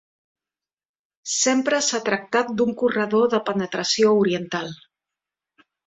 [1.33, 4.77] Sempre s’ha tractat d’un corredor de penetració oriental.